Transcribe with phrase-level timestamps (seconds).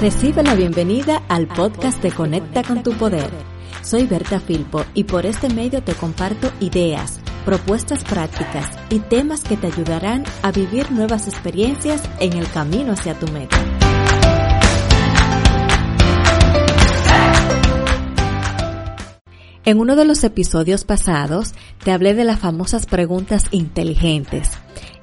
[0.00, 3.30] Recibe la bienvenida al podcast de Conecta con tu Poder.
[3.82, 9.56] Soy Berta Filpo y por este medio te comparto ideas, propuestas prácticas y temas que
[9.56, 13.56] te ayudarán a vivir nuevas experiencias en el camino hacia tu meta.
[19.66, 24.50] En uno de los episodios pasados te hablé de las famosas preguntas inteligentes,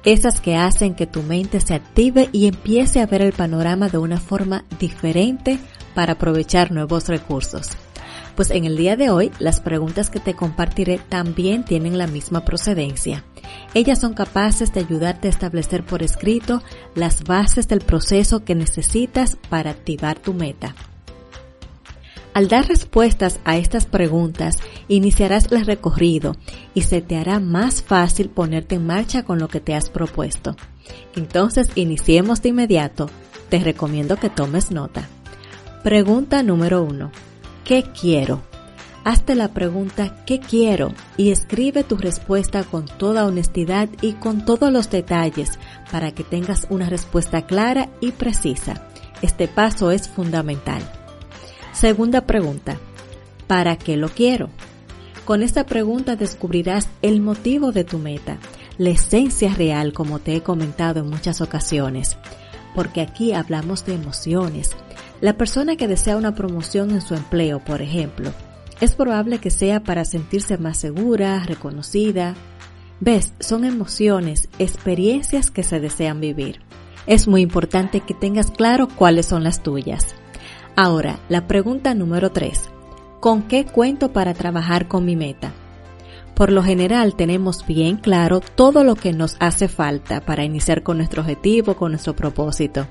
[0.04, 3.98] esas que hacen que tu mente se active y empiece a ver el panorama de
[3.98, 5.58] una forma diferente
[5.96, 7.70] para aprovechar nuevos recursos.
[8.36, 12.44] Pues en el día de hoy las preguntas que te compartiré también tienen la misma
[12.44, 13.24] procedencia.
[13.74, 16.62] Ellas son capaces de ayudarte a establecer por escrito
[16.94, 20.76] las bases del proceso que necesitas para activar tu meta.
[22.34, 24.56] Al dar respuestas a estas preguntas,
[24.88, 26.36] iniciarás el recorrido
[26.72, 30.56] y se te hará más fácil ponerte en marcha con lo que te has propuesto.
[31.14, 33.10] Entonces, iniciemos de inmediato.
[33.50, 35.08] Te recomiendo que tomes nota.
[35.82, 37.12] Pregunta número uno.
[37.64, 38.40] ¿Qué quiero?
[39.04, 40.94] Hazte la pregunta ¿qué quiero?
[41.16, 45.58] y escribe tu respuesta con toda honestidad y con todos los detalles
[45.90, 48.86] para que tengas una respuesta clara y precisa.
[49.20, 50.82] Este paso es fundamental.
[51.72, 52.76] Segunda pregunta.
[53.46, 54.50] ¿Para qué lo quiero?
[55.24, 58.38] Con esta pregunta descubrirás el motivo de tu meta,
[58.76, 62.16] la esencia real como te he comentado en muchas ocasiones,
[62.74, 64.70] porque aquí hablamos de emociones.
[65.20, 68.32] La persona que desea una promoción en su empleo, por ejemplo,
[68.80, 72.34] es probable que sea para sentirse más segura, reconocida.
[72.98, 76.60] Ves, son emociones, experiencias que se desean vivir.
[77.06, 80.16] Es muy importante que tengas claro cuáles son las tuyas.
[80.74, 82.70] Ahora, la pregunta número 3.
[83.20, 85.52] ¿Con qué cuento para trabajar con mi meta?
[86.34, 90.96] Por lo general tenemos bien claro todo lo que nos hace falta para iniciar con
[90.96, 92.88] nuestro objetivo, con nuestro propósito.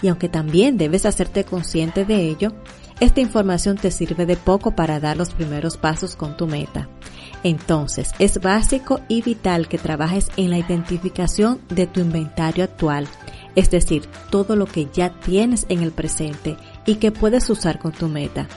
[0.00, 2.52] Y aunque también debes hacerte consciente de ello,
[3.00, 6.88] esta información te sirve de poco para dar los primeros pasos con tu meta.
[7.42, 13.08] Entonces, es básico y vital que trabajes en la identificación de tu inventario actual,
[13.56, 16.56] es decir, todo lo que ya tienes en el presente
[16.86, 18.48] y que puedes usar con tu meta.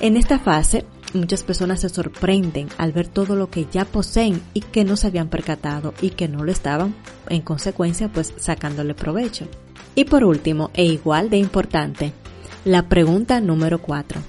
[0.00, 4.60] En esta fase, muchas personas se sorprenden al ver todo lo que ya poseen y
[4.60, 6.94] que no se habían percatado y que no lo estaban,
[7.28, 9.46] en consecuencia, pues sacándole provecho.
[9.94, 12.12] Y por último, e igual de importante,
[12.64, 14.20] la pregunta número 4.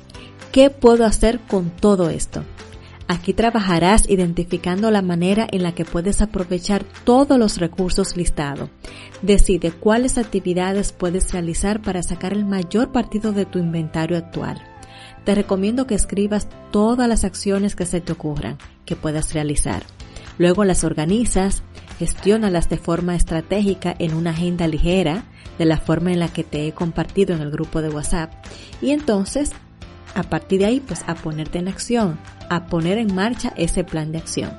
[0.52, 2.44] ¿Qué puedo hacer con todo esto?
[3.10, 8.70] Aquí trabajarás identificando la manera en la que puedes aprovechar todos los recursos listados.
[9.22, 14.62] Decide cuáles actividades puedes realizar para sacar el mayor partido de tu inventario actual.
[15.24, 19.84] Te recomiendo que escribas todas las acciones que se te ocurran que puedas realizar.
[20.38, 21.64] Luego las organizas,
[22.00, 25.24] gestionalas de forma estratégica en una agenda ligera,
[25.58, 28.32] de la forma en la que te he compartido en el grupo de WhatsApp,
[28.82, 29.52] y entonces
[30.18, 32.18] a partir de ahí, pues a ponerte en acción,
[32.50, 34.52] a poner en marcha ese plan de acción.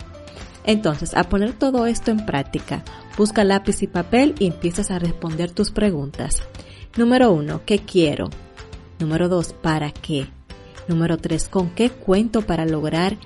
[0.64, 2.84] Entonces, a poner todo esto en práctica,
[3.16, 6.42] busca lápiz y papel y empiezas a responder tus preguntas.
[6.96, 8.30] Número uno, ¿qué quiero?
[9.00, 10.28] Número dos, ¿para qué?
[10.86, 13.16] Número tres, ¿con qué cuento para lograr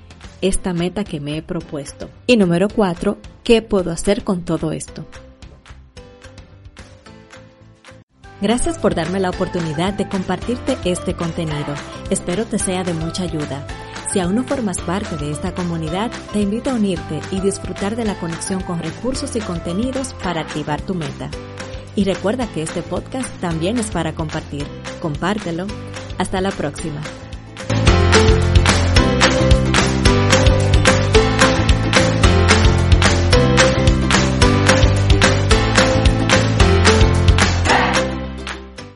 [0.40, 2.08] esta meta que me he propuesto?
[2.26, 5.06] Y número cuatro, ¿qué puedo hacer con todo esto?
[8.42, 11.76] Gracias por darme la oportunidad de compartirte este contenido.
[12.10, 13.64] Espero te sea de mucha ayuda.
[14.12, 18.04] Si aún no formas parte de esta comunidad, te invito a unirte y disfrutar de
[18.04, 21.30] la conexión con recursos y contenidos para activar tu meta.
[21.94, 24.66] Y recuerda que este podcast también es para compartir.
[25.00, 25.68] Compártelo.
[26.18, 27.00] Hasta la próxima.